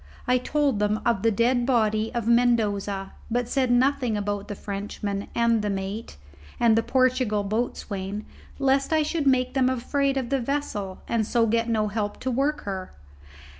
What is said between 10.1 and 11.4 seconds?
of the vessel, and